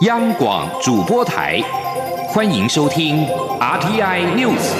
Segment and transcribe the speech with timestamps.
[0.00, 1.60] 央广主播台，
[2.28, 3.26] 欢迎收听
[3.60, 4.72] RTI News。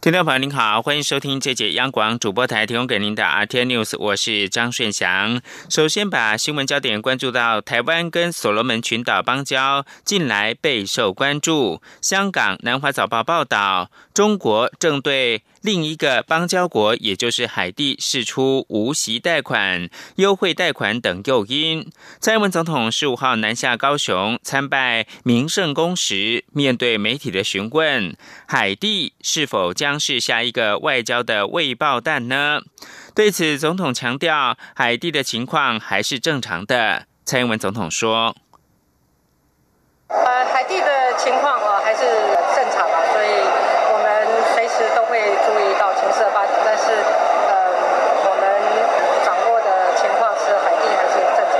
[0.00, 5.40] 听众朋友您好，欢迎收听这节央广主播台提供给您的 RTI News，我是张顺祥。
[5.68, 11.82] 首先把新闻焦点关注到台湾跟所罗门群岛邦交，近来备受关注。
[12.00, 15.42] 香港南华早报报道，中国正对。
[15.60, 21.90] 另一个邦交国，也就是海地，释出无息贷款、优惠贷款等诱因。
[22.18, 32.60] 蔡英文总统十五号南下高雄参拜明圣宫时，面对媒体的询问，海地是否将是下一个外交的未爆弹呢？
[33.14, 37.06] 对此，总统强调，海地的情况还是正常的。
[37.26, 38.34] 蔡英文总统说
[40.08, 42.00] ：“呃，海地的情况啊，还是
[42.54, 43.15] 正常的，”
[46.32, 47.52] 发展，但是，呃，
[48.26, 48.44] 我们
[49.24, 51.56] 掌握的情况是海地还是正常。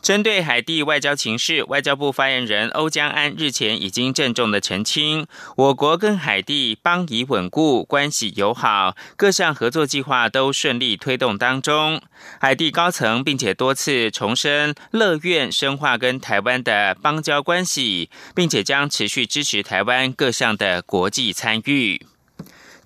[0.00, 12.00] 针对海地外交情势，外交部发言人欧江安日前已经郑重的澄清，我国跟海地邦谊稳固，关系友好，各项合作计划都顺利推动当中。
[12.40, 22.06] 海地高层并且多次重申乐愿深化跟台湾的邦交关系，并且将持续支持台湾各项的国际参与。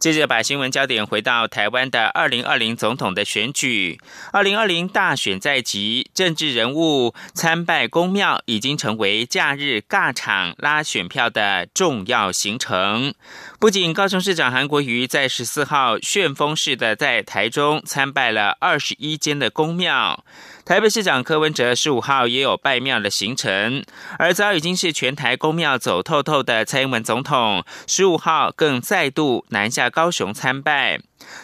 [0.02, 4.00] 接着把新闻焦点回到台湾的二零二零总统的选举。
[4.32, 13.14] 二零二零大选在即，政治人物参拜公庙已经成为假日尬场拉选票的重要行程。
[13.60, 20.24] 不仅高雄市长韩国瑜在十四号旋风式的在台中参拜了二十一间的公庙。
[20.64, 23.84] 台北市长柯文哲十五号也有拜庙的行程，
[24.18, 31.00] 而早已经是全台公庙走透透的蔡英文总统，十五号更再度南下高雄参拜。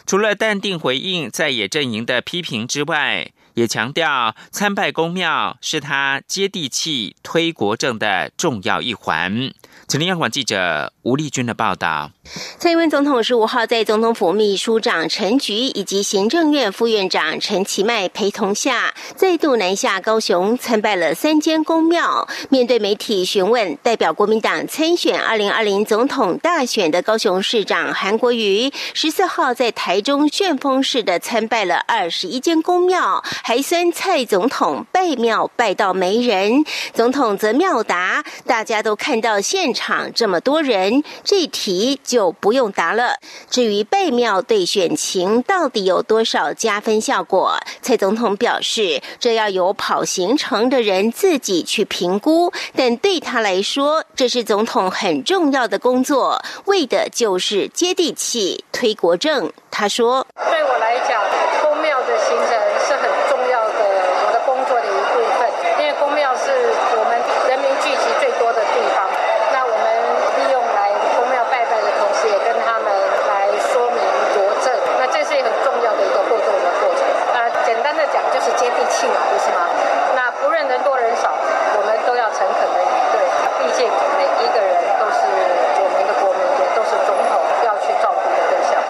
[0.07, 9.53] 除了淡定回应在野阵营的批评之外，也强调参拜公庙是他接地气、推国政的重要一环。
[9.89, 12.13] 请听央广记者吴丽君的报道。
[12.59, 22.29] 蔡英文总统十五号在总统府秘书长陈菊以及行政院副院长陈其迈陪同下，再度南下高雄参拜了三间公庙。
[22.51, 36.63] 面对媒体询问，代表国民党参选二零二零总统大选的高雄市长韩国瑜，十四号在台中旋风式的参拜了二十一间公庙，还酸蔡总统拜庙拜到没人。
[36.93, 42.18] 总统则妙答：大家都看到现场这么多人，这题就。
[42.19, 43.15] 就不用答了。
[43.49, 52.53] 至于被庙对选情到底有多少加分效果，蔡总统表示，这要由跑行程的人自己去评估。
[52.75, 59.53] 但对他来说，这是总统很重要的工作，为的就是接地气、推国政。
[59.71, 61.23] 他说：“对我来讲，
[61.63, 62.51] 公庙的行程
[62.85, 63.79] 是很重要的，
[64.27, 65.49] 我的工作的一部分，
[65.79, 66.51] 因为公庙是
[66.99, 67.15] 我们
[67.49, 69.07] 人民聚集最多的地方。”
[78.57, 79.69] 接地气嘛，不是吗？
[80.17, 83.21] 那不论人多人少，我们都要诚恳的以对。
[83.61, 83.87] 毕竟
[84.19, 85.21] 每一个人都是
[85.79, 88.83] 我们的国民，也都是总统要去照顾的对象。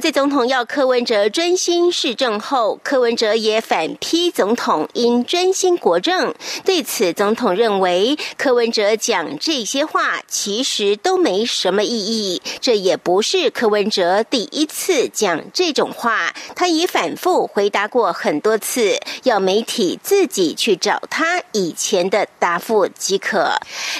[0.00, 6.34] 在总统要柯文哲专心市政后，柯文哲也反批总统应专心国政。
[6.64, 23.52] 对此，总统认为柯文哲讲这些话其实都没什么意义，这也不是柯文哲第一次讲这种话，他已反复回答过很多次，要媒体自己去找他以前的答复即可。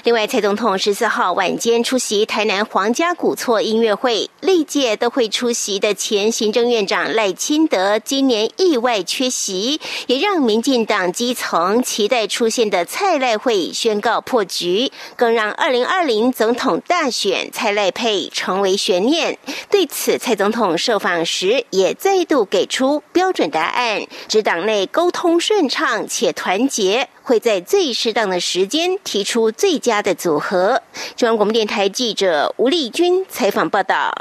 [0.04, 5.76] 另外，蔡总统十四号晚间出席台南皇家古厝音乐会，历届都会出席。
[5.78, 19.38] 的前行政院长赖清德今年意外缺席，也让民进党基层期待出现的蔡赖会宣告破局，更让二零二零总统大选蔡赖配成为悬念。
[19.70, 30.82] 对此，蔡总统受访时也再度给出标准答案：，指党内沟通顺畅且团结，会在最适当的时间提出最佳的组合。
[31.16, 34.12] 中央广播电台记者吴丽君采访报道。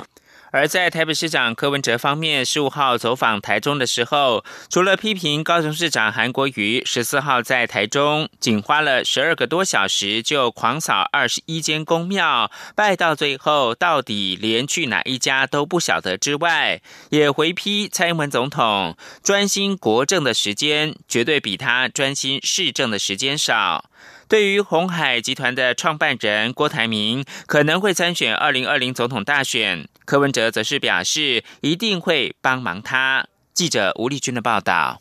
[0.55, 23.89] 而在台北市长柯文哲方面，十五号走访台中的时候，除了批评高雄市长韩国瑜十四号在台中仅花了十二个多小时就狂扫二十一间公庙，拜到最后到底连去哪一家都不晓得之外，也回批蔡英文总统专心国政的时间绝对比他专心市政的时间少。
[24.27, 33.27] 对于红海集团的创办人郭台铭可能会参选二零二零总统大选，柯文哲则是表示一定会帮忙他。
[33.53, 34.99] 记者吴丽君的报道。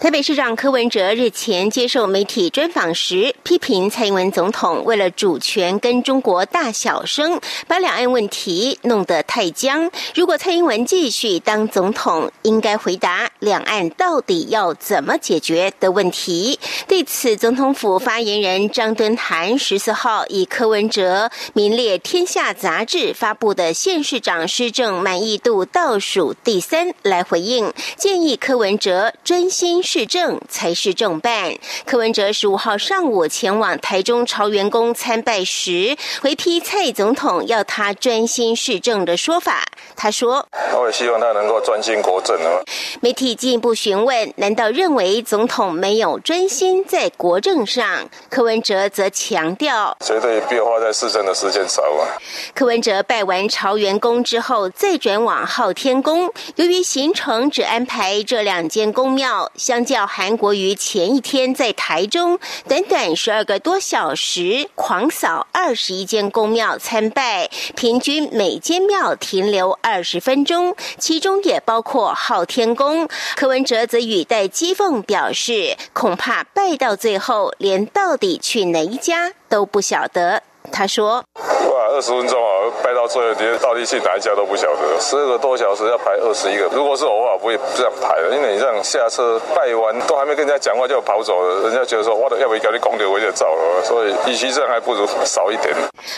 [0.00, 9.90] 台北市长柯文哲日前接受媒体专访时，批评蔡英文总统为了主权跟中国大小声，把两岸问题弄得太僵。
[10.14, 16.58] 如果蔡英文继续当总统，应该回答两岸到底要怎么解决的问题。
[16.88, 29.49] 对此，总统府发言人张敦涵十四号以柯文哲名列《天下》杂志发布的县市长施政满意度倒数第三来回应，建议柯文哲真。
[29.50, 31.54] 新市政才是正办。
[31.84, 39.64] 柯文哲十五号上午前往台中朝元宫参拜时，回批蔡总统要他专心市政的说法。
[39.96, 42.62] 他说：“我也希望他能够专心国政啊。”
[43.02, 52.16] 媒体进一步询问：“难道认为总统没有专心在国政上？”柯文哲则强调：“绝对必花在市政的时间少啊。”
[52.54, 56.32] 柯文哲拜完朝元宫之后，再转往昊天宫。
[56.56, 59.39] 由于行程只安排这两间宫庙。
[59.54, 73.08] 相较韩国瑜前一天在台中短短十二个多小时狂扫二十一间公庙参拜，平均每间庙停留二十分钟，其中也包括昊天宫。
[73.36, 80.42] 柯文哲则语带讥讽表示，恐怕拜到最后，连到底去哪一家都不晓得。
[80.72, 85.00] 他说：“哇，二十分钟啊，拜到最后，连到底去哪一家都不晓得。
[85.00, 88.34] 十二个多小时要排二十一个，如果是偶尔，不会这样排的。
[88.34, 93.84] 因为你这样下车拜完，都还没跟人家讲话就跑走了，人家觉得说，我要不要给你公牛我就走了。
[93.84, 95.74] 所以，与其这样，还不如少一点。”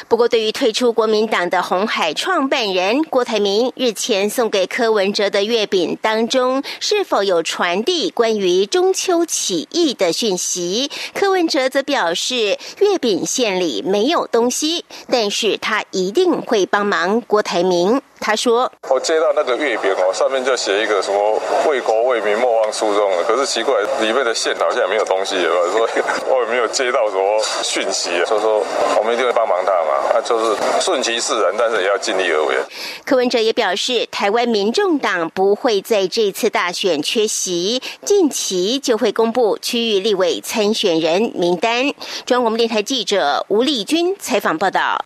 [0.09, 10.91] 不过，对于退出国民党的红海创办人郭台铭日前送给柯文哲的月饼当中，是否有传递关于中秋起义的讯息？
[11.15, 18.03] 柯文哲则表示，月饼馅里没有东西，但是他一定会帮忙郭台铭。
[18.23, 25.43] 他说：“我接到那个月饼哦，上面就写一个什么为国为民莫忘初衷的，可是奇怪，里面的馅好像也没有东西，
[25.73, 25.91] 所以
[26.31, 28.65] 我也没有接到什么讯息，所以说
[28.97, 32.55] 我们一定会帮忙他嘛，那就是顺其自然，但是也要尽力而为。”
[33.05, 41.87] 柯文哲也表示，台湾民众党不会在这次大选缺席，近期就会公布区域立委参选人名单。
[42.25, 45.05] 中央广播电台记者吴丽君采访报道。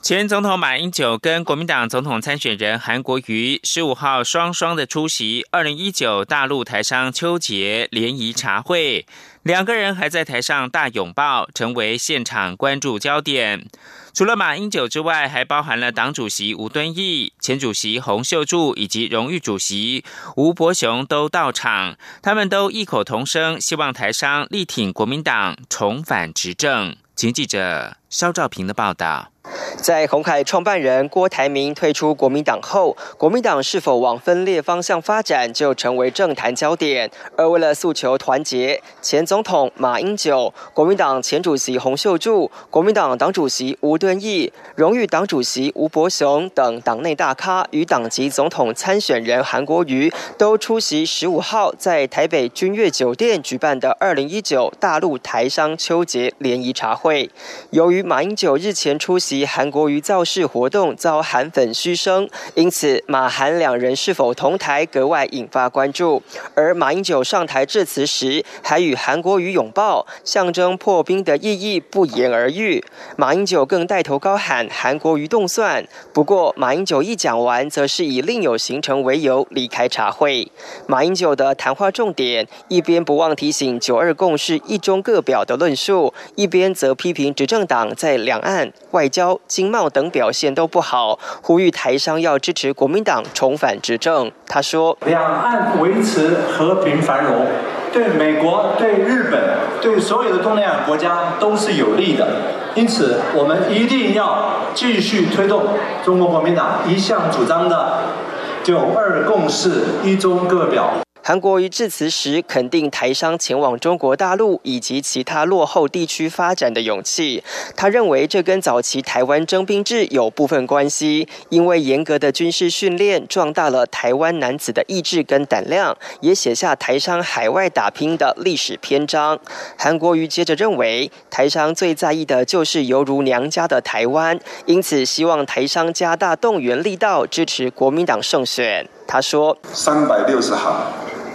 [0.00, 9.04] 前总统马英九跟国民党总统参选人韩国瑜十五号双双的出席二零一九大陆台商秋节联谊茶会，
[9.42, 13.66] 两个人还在台上大拥抱，成为现场关注焦点。
[14.14, 20.04] 除了马英九之外，还包含了党主席吴敦义、前主席洪秀柱以及荣誉主席
[20.36, 26.96] 吴伯雄都到场，他们都异口同声希望台商力挺国民党重返执政。
[27.16, 29.32] 请记者肖兆平的报道。
[29.76, 37.10] 在鸿海创办人郭台铭退出国民党后，国民党是否往分裂方向发展，就成为政坛焦点。
[37.36, 57.30] 而为了诉求团结，前总统马英九、国民党前主席洪秀柱、国民党党主席吴敦义、荣誉党主席吴伯雄等党内大咖与党籍总统参选人韩国瑜都出席十五号在台北君悦酒店举办的二零一九大陆台商秋节联谊茶会。
[57.70, 59.37] 由于马英九日前出席。
[59.44, 66.22] 韩国瑜造势活动遭韩粉嘘声，因此马韩两人是否同台格外引发关注。
[66.54, 72.84] 而马英九上台致辞时，还与韩国瑜拥抱，象征破冰的意义不言而喻。
[73.16, 75.84] 马英九更带头高喊韩国瑜动算。
[76.12, 80.50] 不过马英九一讲完，则是以另有行程为由离开茶会。
[80.86, 89.27] 马英九的谈话重点，一边不忘提醒“九二共识”一中各表的论述，一边则批评执政党在两岸外交。
[89.46, 94.30] 经贸等表现都不好，呼吁台商要支持国民党重返执政。
[94.46, 97.46] 他说：“两岸维持和平繁荣，
[97.92, 99.40] 对美国、对日本、
[99.80, 102.26] 对所有的东南亚国家都是有利的。
[102.74, 105.64] 因此，我们一定要继续推动
[106.04, 108.00] 中国国民党一向主张的
[108.62, 110.90] ‘九二共识’一中各表。”
[111.28, 117.44] 韩国瑜致辞时肯定台商前往中国大陆以及其他落后地区发展的勇气。
[117.76, 129.38] 他认为这跟早期台湾征兵制有部分关系，因为严格的军事训练壮大了台湾男子的意志跟胆量，也写下台商海外打拼的历史篇章。
[129.76, 138.88] 韩国瑜接着认为，台商最在意的就是犹如娘家的台湾，因此希望台商加大动员力道，支持国民党胜选。
[139.06, 140.86] 他说：“三百六十行。”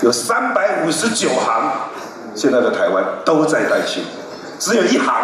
[0.03, 1.72] 有三百五十九行，
[2.36, 4.03] 现在的台湾都在担心，
[4.60, 5.15] 只有一行：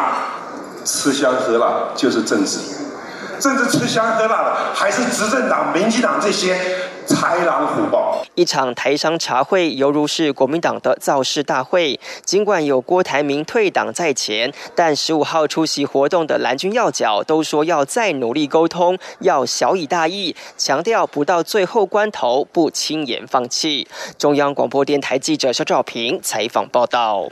[0.86, 2.60] 吃香喝辣就是政治。
[3.40, 6.58] 政治吃香喝辣的还是执政党、民进党这些。
[7.10, 12.00] 豺狼虎豹，一场台商茶会犹如是国民党的造势大会。
[12.24, 23.88] 尽管有郭台铭退党在前，但十五号出席活动的蓝军要角都说要再努力沟通，要小以大义，强调不到最后关头不轻言放弃。
[24.20, 27.30] 中央广播电台记者肖兆平采访报道。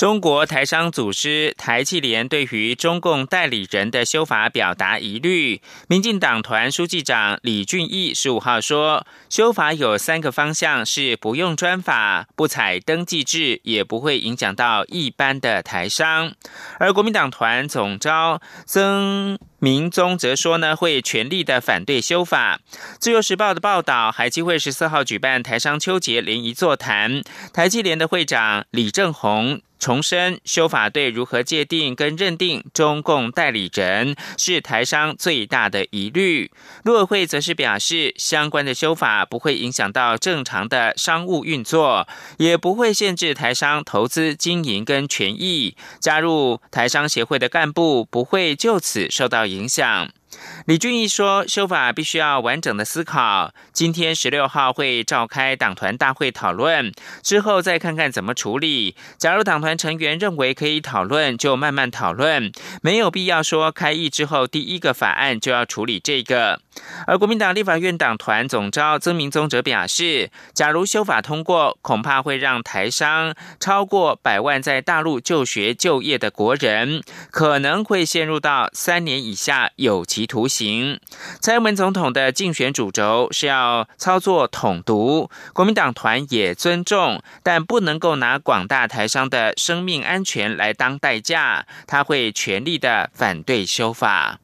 [0.00, 5.60] 中国台商组织台企联对于中共代理人的修法表达疑虑。
[5.88, 16.32] 民进党团书记长李俊毅十五号说，修法有三个方向：是不用专法、不采登记制，也不会影响到一般的台商。
[16.78, 19.38] 而国民党团总召曾。
[19.62, 22.60] 明宗则说呢，会全力的反对修法。
[22.98, 36.52] 自由时报的报道，海基会十四号举办台商秋节联谊座谈，台企联的会长李正宏重申，修法对如何界定跟认定中共代理人是台商最大的疑虑。
[36.84, 42.06] 陆委会则是表示，相关的修法不会影响到正常的商务运作，
[42.38, 45.76] 也不会限制台商投资经营跟权益。
[45.98, 49.40] 加入台商协会的干部不会就此受到。
[49.50, 50.19] 影响。
[50.66, 53.52] 李俊义说：“修法必须要完整的思考。
[53.72, 58.94] 今天十六号会召开党团大会讨论，之后再看看怎么处理。
[59.18, 66.60] 假如党团成员认为可以讨论，就慢慢讨论，没有必要说开议之后第一个法案就要处理这个。”
[67.06, 81.00] 而国民党立法院党团总召曾明宗则表示：“假如修法通过，恐怕会让台商超过百万在大陆就学就业的国人，可能会陷入到三年以下有期。”徒刑，
[81.40, 94.38] 蔡英文总统的竞选主轴是要操作统独，国民党团也尊重，但不能够拿广大台商的生命安全来当代价，他会全力的反对修法。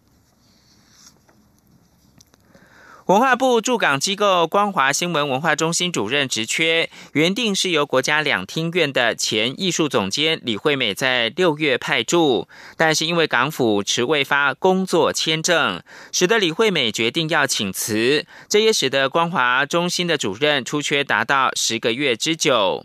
[3.07, 22.85] 文化部驻港机构光华新闻文化中心主任职缺，原定是由国家两厅院的前艺术总监李惠美在六月派驻，但是因为港府迟未发工作签证，使得李惠美决定要请辞，这也使得光华中心的主任出缺达到十个月之久。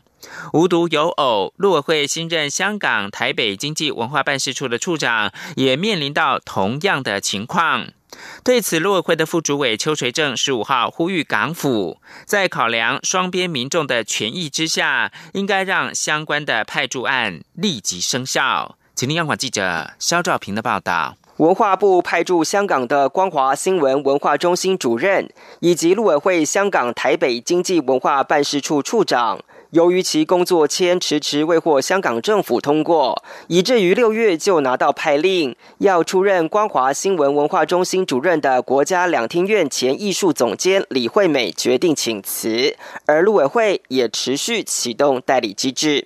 [0.53, 7.87] 无独有偶，陆委会新任香港台北经济文化办事处的处长也面临到同样的情况。
[8.43, 18.77] 对此，陆委会的副主委邱垂正十五号呼吁港府，在考量双边民众的权益之下，应该让相关的派驻案立即生效。
[18.95, 21.15] 请听央广记者肖兆平的报道。
[21.37, 25.27] 文化部派驻香港的光华新闻文化中心主任，
[25.59, 29.39] 以及陆委会香港台北经济文化办事处处长。
[29.71, 42.75] 由于其工作签迟迟未获香港政府通过，以至于六月就拿到派令，要出任光华新闻文化中心主任的国家两厅院前艺术总监李惠美决定请辞，
[43.05, 46.05] 而陆委会也持续启动代理机制。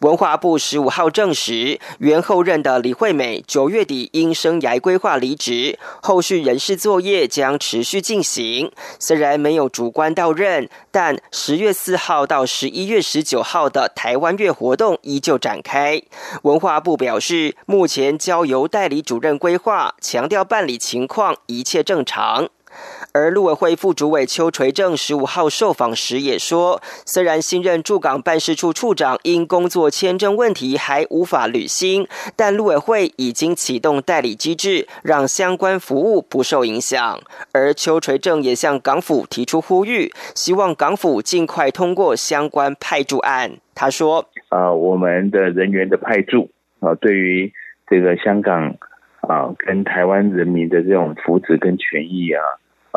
[0.00, 8.70] 文化部十五号证实，原后任的李惠美九月底因生涯规划离职，后续人事作业将持续进行。
[8.98, 13.02] 虽然没有主官到任，但十月四号到十一月。
[13.08, 16.02] 十九号的台湾月活动依旧展开。
[16.42, 22.48] 文化部表示，目前交由代理主任规划，强调办理情况一切正常。
[23.12, 32.06] 而陆委会副主委邱垂正十五号受访时也说，虽然新任驻港办事处处长因工作签证问题还无法履新，
[32.36, 37.18] 但陆委会已经启动代理机制，让相关服务不受影响。
[37.52, 43.52] 而邱垂正也向港府提出呼吁，希望港府尽快通过相关派驻案。
[43.74, 47.50] 他说：“啊，我们的人员的派驻啊，对于
[47.88, 48.76] 这个香港
[49.20, 52.42] 啊，跟台湾人民的这种福祉跟权益啊。”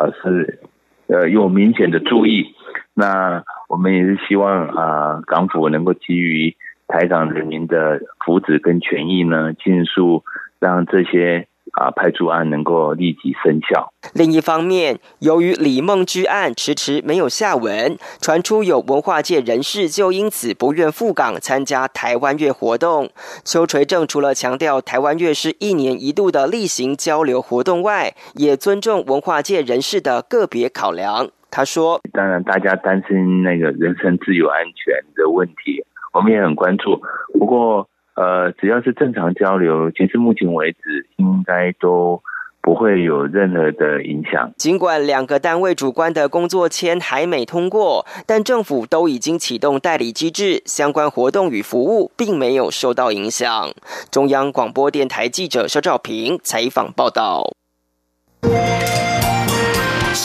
[0.00, 0.60] 呃是，
[1.08, 2.54] 呃，有明显的注意。
[2.94, 6.56] 那我们也是希望啊，港府能够基于
[6.88, 10.24] 台港人民的福祉跟权益呢，尽速
[10.58, 11.46] 让这些。
[11.72, 13.92] 啊，派驻案能够立即生效。
[14.14, 23.10] 另一方面，由于李梦之案迟迟没有下文，传出有文化界人士就因此不愿赴港参加台湾月活动。
[23.44, 31.30] 邱垂正除了强调台湾月是一年一度的例行交流活动外，也尊重文化界人士的个别考量。
[31.50, 37.00] 他说：“当然，大家担心那个人身自由安全的问题，我们也很关注。
[37.38, 37.86] 不过。”
[38.20, 42.20] 呃，只要是正常交流，其实目前为止应该都
[42.60, 44.52] 不会有任何的影响。
[44.58, 53.70] 尽管两个单位主观的工作签还没通过，但政府都已经启动代理机制，相关活动与服务并没有受到影响。
[54.10, 57.54] 中央广播电台记者肖兆平采访报道。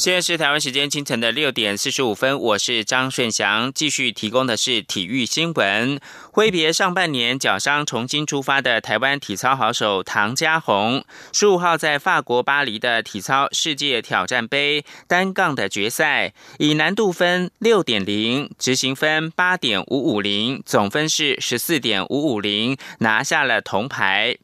[0.00, 6.00] 现在是台湾时间清晨的六点四十五分，我是张顺祥，继续提供的是体育新闻。
[6.32, 11.04] 挥别上半年脚伤重新出发的台湾体操好手唐家红，
[11.34, 24.38] 十五号在法国巴黎的体操世界挑战杯单杠的决赛，以难度分六点零、执行分八点五五零，总分是十四点五五零，拿下了铜牌。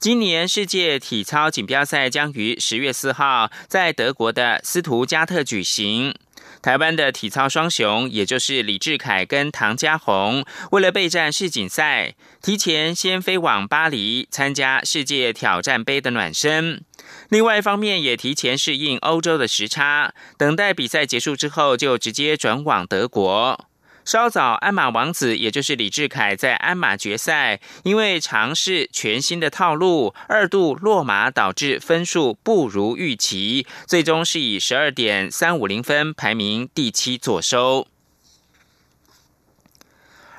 [0.00, 6.14] 今年世界体操锦标赛将于十月四号在德国的斯图加特举行。
[6.62, 10.42] 台湾的体操双雄，也就是李志凯跟唐家宏，
[10.72, 16.82] 为了备战世锦赛，提前先飞往巴黎参加世界挑战杯的暖身。
[17.28, 23.66] 另外一方面，也提前适应欧洲的时差，等待比赛结束之后，就直接转往德国。
[24.04, 37.86] 稍早，鞍马王子也就是李志凯在鞍马决赛，因为尝试全新的套路，二度落马，导致分数不如预期，最终是以十二点三五零分排名第七左收。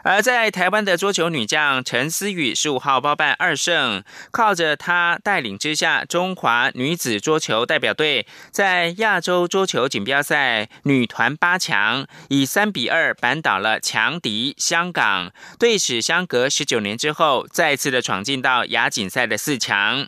[0.04, 20.08] 而在台湾的桌球女将陈思雨十五号包办二胜，靠着她带领之下，中华女子桌球代表队在亚洲桌球锦标赛女团八强，以三比二扳倒了强敌香港，队史相隔十九年之后，再次的闯进到亚锦赛的四强。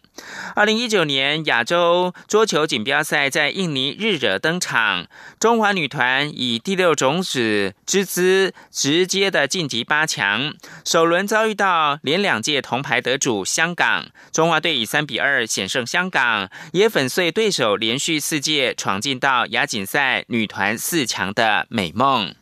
[0.55, 5.05] 二零一九年亚洲桌球锦标赛在印尼日惹登场，
[5.39, 9.82] 中华女团以第六种子之姿直接的晋级。
[9.83, 10.53] 八强
[10.85, 22.33] 首轮遭遇到连两届铜牌得主香港，中华队以三比二险胜香港，也粉碎对手连续四届闯进到亚锦赛女团四强的美梦。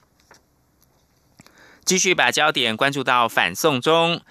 [1.84, 4.22] 继续把焦点关注到反送中。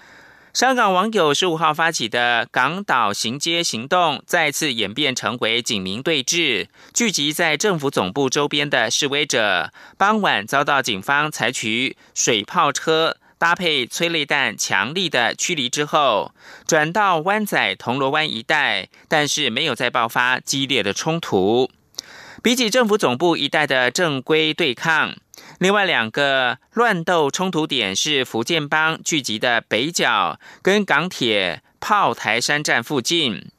[0.53, 6.67] 香港网友十五号发起的港岛行街行动，再次演变成为警民对峙。
[6.93, 16.33] 聚集在政府总部周边的示威者，傍晚遭到警方采取水炮车搭配催泪弹强力的驱离之后，
[16.67, 21.71] 转到湾仔铜锣湾一带，但是没有再爆发激烈的冲突。
[22.43, 25.15] 比起政府总部一带的正规对抗。
[25.61, 33.51] 另外两个乱斗冲突点是福建帮聚集的北角跟港铁炮台山站附近，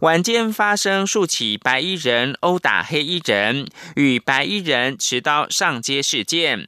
[0.00, 6.66] 晚间发生数起白衣人殴打黑衣人与白衣人持刀上街事件，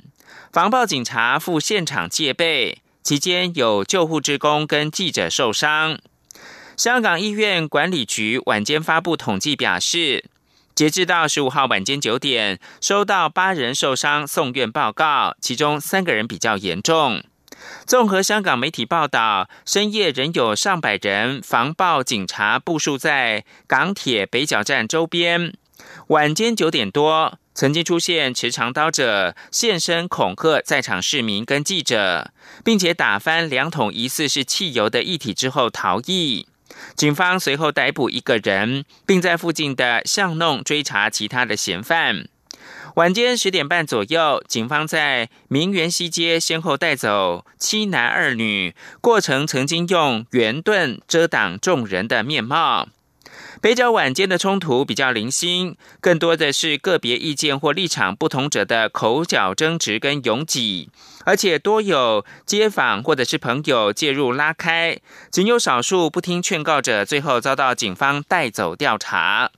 [0.52, 5.98] 防暴警察赴现场戒备，期间有救护职工跟记者受伤。
[6.76, 10.26] 香港医院管理局晚间发布统计表示。
[10.74, 17.22] 截至到十五号晚间九点，收到八人受伤送院报告，其中三个人比较严重。
[17.86, 25.52] 综合香港媒体报道，深夜仍有上百人防暴警察部署在港铁北角站周边。
[26.08, 32.32] 晚间九点多，曾经出现持长刀者现身恐吓在场市民跟记者，
[32.64, 36.46] 并且打翻两桶疑似是汽油的液体之后逃逸。
[36.94, 42.26] 警方随后逮捕一个人，并在附近的巷弄追查其他的嫌犯。
[42.96, 52.88] 晚间十点半左右，警方在明园西街先后带走七男二女，过程曾经用圆盾遮挡众人的面貌。
[53.62, 60.90] 北角晚间的冲突比较零星，更多的是个别意见或立场不同者的口角争执跟拥挤。
[61.24, 64.98] 而且多有街坊或者是朋友介入拉开，
[65.30, 69.52] 仅有少数不听劝告者，最后遭到警方带走调查。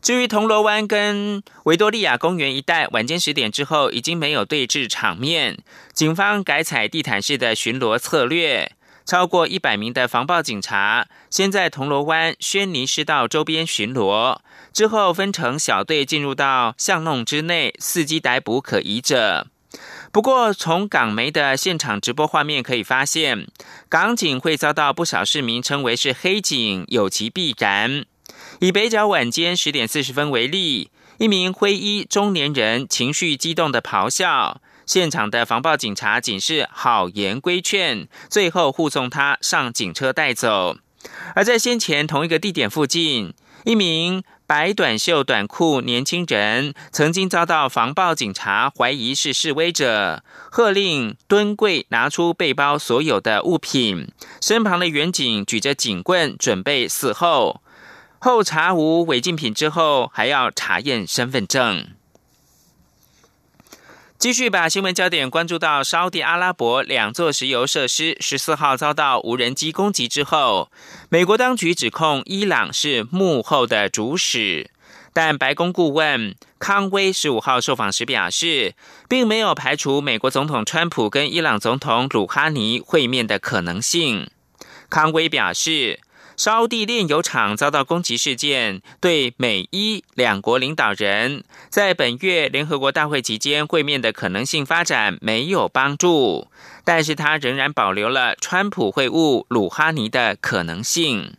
[0.00, 5.58] 至于铜锣湾跟维多利亚公园一带，晚间十点之后已经没有对峙场面，
[5.92, 8.72] 警方改采地毯式的巡逻策略，
[9.06, 14.40] 超过一百名的防暴警察先在铜锣湾轩尼诗道周边巡逻，
[14.72, 19.46] 之后分成小队进入到巷弄之内，伺机逮捕可疑者。
[20.10, 23.46] 不过，从港媒的现场直播画面可以发现，
[23.88, 28.04] 港警会遭到不少市民称为是黑警，有其必然。
[28.60, 40.78] 以北角晚间十点四十分为例，一名灰衣中年人情绪激动的咆哮，现场的防暴警察仅是好言规劝，最后护送他上警车带走。
[41.34, 54.08] 而在先前同一个地点附近，一名白短袖短裤年轻人曾经遭到防暴警察怀疑是示威者，喝令蹲跪拿出背包所有的物品，
[54.40, 57.60] 身旁的远警举着警棍准备伺候。
[58.18, 61.88] 后查无违禁品之后，还要查验身份证。
[64.18, 70.70] 继续把新闻焦点关注到沙地阿拉伯两座石油设施十四号遭到无人机攻击之后，
[71.10, 74.70] 美国当局指控伊朗是幕后的主使，
[75.12, 78.74] 但白宫顾问康威十五号受访时表示，
[79.06, 84.30] 并没有排除美国总统川普跟伊朗总统鲁哈尼会面的可能性。
[84.88, 86.00] 康威表示。
[86.36, 96.48] 沙地炼油厂遭到攻击事件，对美伊两国领导人在本月联合国大会期间会面的可能性发展没有帮助。
[96.84, 101.34] 但是他仍然保留了川普会晤鲁哈尼的可能性。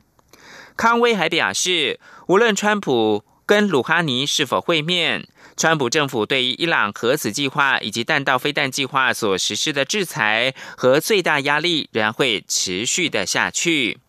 [0.76, 14.00] 康威还表示，无论川普跟鲁哈尼是否会面，川普政府对于伊朗核子计划以及弹道飞弹计划所实施的制裁和最大压力仍然会持续的下去。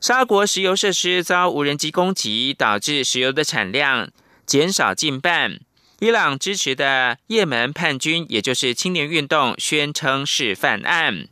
[0.00, 4.10] 沙国石油设施遭无人机攻击，导致石油的产量
[4.46, 5.58] 减少近半。
[5.98, 11.26] 伊朗支持的也门叛军，也就是青年运动，宣称是犯案。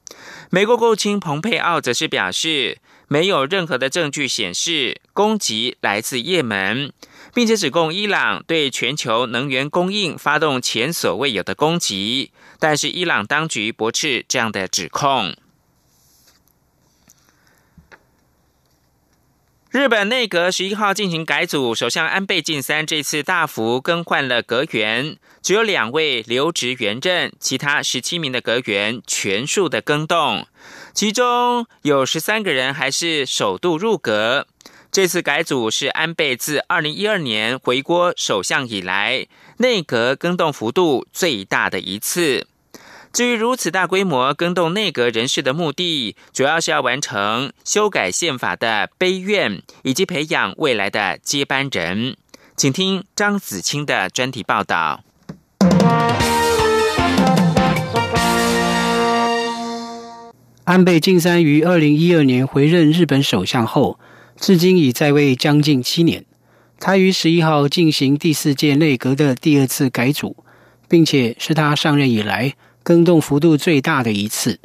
[0.50, 6.92] 美国国务卿蓬佩奥则是表示，没有任何的证据显示攻击来自也门，
[7.32, 12.32] 并且指控伊朗对全球能源供应发动前所未有的攻击。
[12.58, 15.36] 但是伊朗当局驳斥这样的指控。
[19.76, 30.46] 日本内阁十一号进行改组，首相安倍晋三这次大幅更换了阁员，只有两位留职原任，其他十七名的阁员全数的更动，
[30.94, 34.46] 其中有十三个人还是首度入阁。
[34.90, 39.26] 这次改组是安倍自二零一二年回国首相以来
[39.58, 42.46] 内阁更动幅度最大的一次。
[43.16, 52.18] 至于如此大规模更动内阁人士的目的，主要是要完成修改宪法的悲愿，以及培养未来的接班人。
[52.58, 55.02] 请听张子清的专题报道。
[60.64, 63.98] 安倍晋三于二零一二年回任日本首相后，
[64.38, 66.26] 至今已在位将近七年。
[66.78, 70.36] 他于十一号进行第四届内阁的第二次改组，
[70.86, 72.54] 并且是他上任以来。
[72.86, 74.60] 更动幅度最大的一次，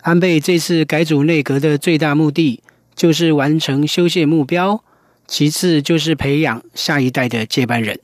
[0.00, 2.62] 安倍这次改组内阁的最大目的
[2.94, 4.82] 就是完成修宪目标，
[5.26, 8.00] 其次就是培养下一代的接班人。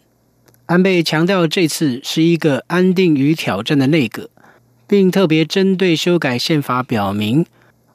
[0.66, 4.28] 安倍强调，这次是一个安定与挑战的内阁，
[4.86, 7.46] 并特别针对修改宪法表明，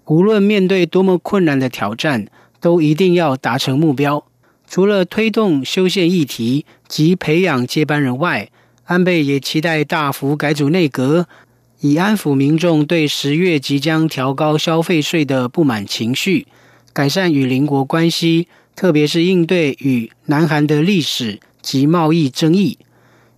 [0.06, 2.26] 无论面对多么困难的挑战，
[2.60, 4.26] 都一定要达成目标。
[4.68, 8.50] 除了推动修宪议题及培养接班人外，
[8.86, 11.28] 安倍也期待大幅改组内阁。
[11.84, 16.46] 以安抚民众对十月即将调高消费税的不满情绪，
[16.94, 22.78] 改善与邻国关系，特别是应对与南韩的历史及贸易争议，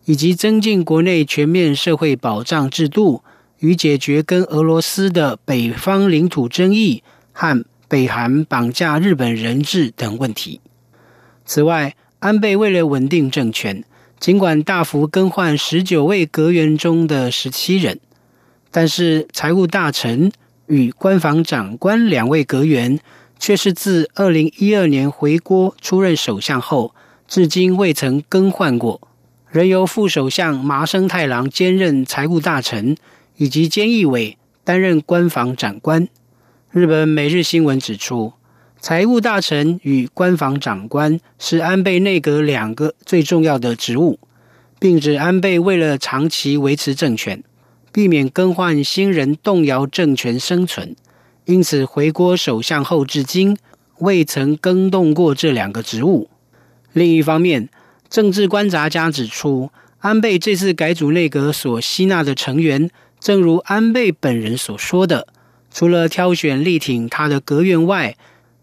[0.03, 3.23] 以及增进国内全面社会保障制度，
[3.59, 7.01] 与解决跟俄罗斯的北方领土争议
[7.31, 10.59] 和北韩绑架日本人质等问题。
[11.45, 13.85] 此外，安倍为了稳定政权，
[14.19, 18.01] 尽管大幅更换十九位阁员中的十七人。
[18.75, 20.31] 但是，财务大臣
[20.65, 22.99] 与官房长官两位阁员，
[23.37, 26.95] 却是自二零一二年回国出任首相后，
[27.27, 28.99] 至今未曾更换过，
[29.51, 32.97] 仍由副首相麻生太郎兼任财务大臣，
[33.37, 36.07] 以及菅义伟担任官房长官。
[36.71, 38.33] 日本每日新闻指出，
[38.79, 44.17] 财务大臣与官房长官是安倍内阁两个最重要的职务，
[44.79, 47.43] 并指安倍为了长期维持政权。
[47.93, 50.95] 避免更换新人动摇政权生存，
[51.45, 53.55] 因此回国首相后至今
[53.99, 56.27] 未曾更动过这两个职务。
[56.91, 57.69] 另一方面，
[58.09, 65.27] 政治观察家指出，安倍这次改组内阁所吸纳的成员，正如安倍本人所说的，
[65.71, 68.17] 除了挑选力挺他的阁员外，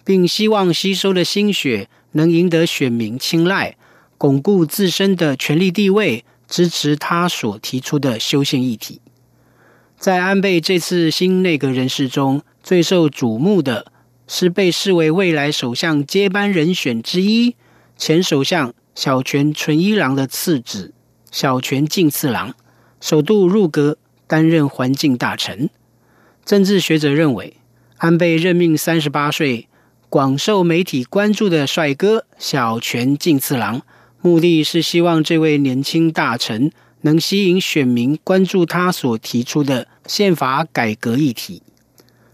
[0.05, 3.77] 并希望吸收的心血能赢得选民青睐，
[4.19, 9.01] 巩固自身的权力地位，支持他所提出的修宪议题。
[10.01, 13.93] 在安倍这次新内阁人士中，最受瞩目的
[14.27, 17.55] 是被视为未来首相接班人选之一
[17.99, 20.95] 前首相小泉纯一郎的次子
[21.31, 22.55] 小泉进次郎。
[22.99, 25.69] 首度入阁担任环境大臣。
[26.47, 27.59] 政治学者认为，
[27.99, 29.69] 安倍任命三十八岁、
[30.09, 33.83] 广受媒体关注的帅哥小泉进次郎，
[34.23, 41.63] 目的是希望这位年轻大臣能吸引选民关注他所提出的宪法改革议题。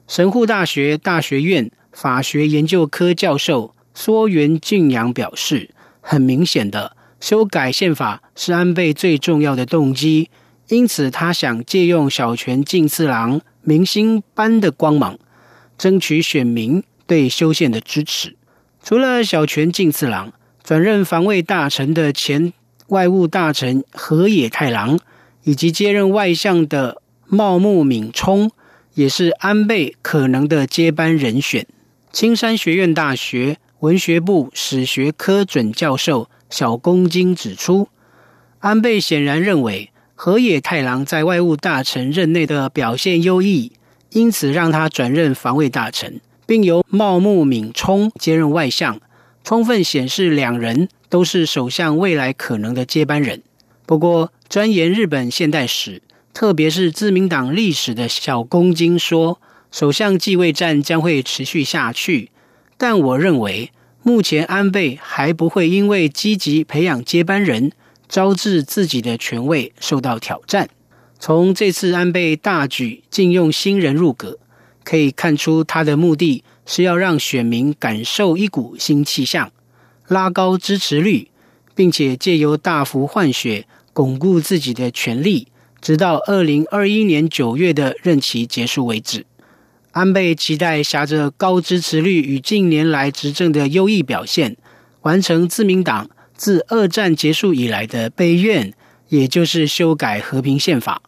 [0.08, 10.30] 神户大学大学院法学研究科教授梭原俊阳表示：“很明显的，修改宪法是安倍最重要的动机。”
[10.68, 15.16] 因此，他想借用小泉进次郎明星般的光芒，
[15.78, 18.36] 争取选民对修宪的支持。
[18.82, 20.32] 除了小泉进次郎，
[20.64, 22.52] 转任防卫大臣的前
[22.88, 24.98] 外务大臣河野太郎，
[25.44, 28.50] 以及接任外相的茂木敏充，
[28.94, 31.66] 也是安倍可能的接班人选。
[32.12, 37.88] 青山学院大学文学部史学科准教授小宫京指出，
[38.60, 39.90] 安倍显然认为。
[40.18, 43.72] 河野太郎在外务大臣任内的表现优异，
[44.12, 48.98] 因此让他转任防卫大臣，并由茂木敏充接任外相，
[49.44, 53.42] 充分显示两人都是首相未来可能的接班人。
[53.84, 59.40] 不过，钻研日本现代史，特别是自民党历史的小宫京说，
[59.70, 62.30] 首相继位战将会持续下去。
[62.76, 63.70] 但我认为，
[64.02, 67.72] 目前安倍还不会因为积极培养接班人。
[68.08, 70.68] 招致自己的权位受到挑战。
[71.18, 74.38] 从这次安倍大举禁用新人入阁，
[74.84, 79.50] 可以看出他的目的是要让选民感受一股新气象，
[80.08, 81.28] 拉高支持率，
[81.74, 85.48] 并且借由大幅换血巩固自己的权力，
[85.80, 89.26] 直到二零二一年九月的任期结束为止。
[89.92, 94.56] 安倍期待挟着高支持率与近年来执政的优异表现，
[95.02, 96.10] 完成自民党。
[96.38, 98.74] 自二战结束以来的悲愿，
[99.08, 101.00] 也就是修改和平宪法。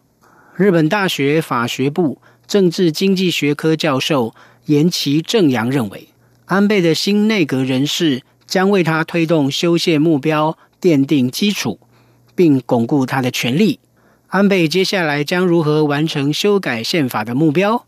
[0.57, 4.35] 日本大学法学部政治经济学科教授
[4.65, 6.09] 岩崎正阳认为，
[6.47, 11.79] 安倍的新内阁人士将为他推动修宪目标奠定基础，
[12.35, 13.79] 并巩固他的权力。
[14.29, 17.87] 安倍接下来将如何完成修改宪法的目标，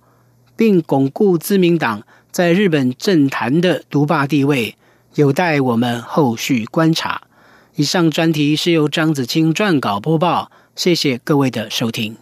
[0.57, 4.77] 并巩固自民党在日本政坛的独霸地位，
[5.17, 7.23] 有待我们后续观察。
[7.77, 12.17] 以上专题是由张子清撰稿播报，谢谢各位的收听。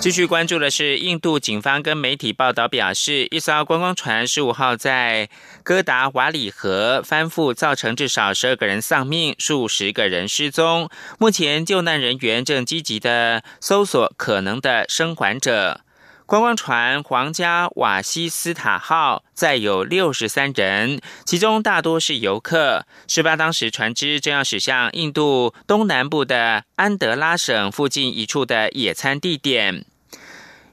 [0.00, 5.28] 继续关注的是，印度警方跟媒体报道表示，一艘观光船十五号在
[5.62, 10.88] 哥达瓦里河翻覆，造成至少十二个人丧命，数十个人失踪。
[11.18, 15.82] 目前救难人员正积极的搜索可能的生还者。
[16.24, 22.86] 观光船“皇家瓦西斯塔号”载有六十三人，其中大多是游客。
[23.06, 29.84] 事发当时，船只正要驶向印度东南部的安德拉省附近一处的野餐地点。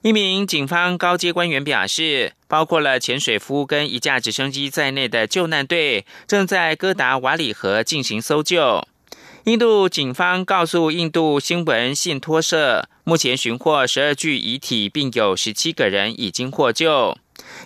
[0.07, 8.87] 一名警方高阶官员表示，包括了潜水夫跟一架直升机在内的救难队正在哥达瓦里河进行搜救。
[9.43, 17.17] 印度警方告诉印度新闻信托社，目前寻获十二具遗体，并有十七个人已经获救。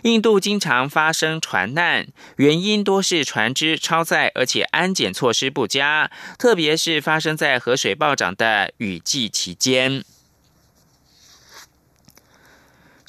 [0.01, 10.04] 印度经常发生船难，原因多是船只超载，而且安检措施不佳，特别是发生在河水暴涨的雨季期间。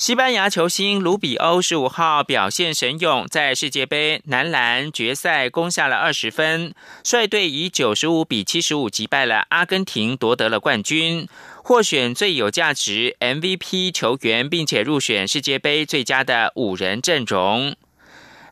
[0.02, 11.28] 西班牙球星卢比欧十五号表现神勇，在世界杯男篮决赛攻下了二十分，率队以九十五比七十五击败了阿根廷，夺得了冠军，
[11.62, 17.76] 获选最有价值 MVP 球员，并且入选世界杯最佳的五人阵容。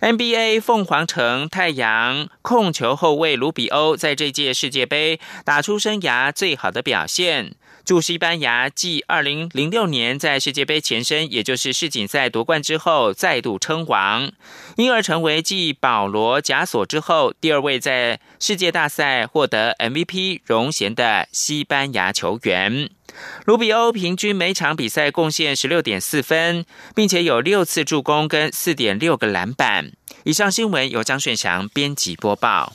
[0.00, 7.56] NBA 凤凰城太阳控球后卫卢比欧在这届世界杯打出生涯最好的表现。
[7.84, 14.30] 驻西班牙继二零零六年在世界杯前身，也就是世锦赛夺冠之后，再度称王，
[14.76, 22.90] 因而成为继保罗贾索之后第二位在世界大赛获得 MVP 荣衔的西班牙球员。
[23.44, 26.64] 卢比欧平均每场比赛贡献十六点四分，
[26.94, 29.90] 并且有六次助攻跟四点六个篮板。
[30.22, 32.72] 以上新闻由张顺祥编辑播报。